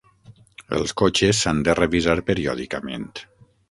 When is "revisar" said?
1.83-2.19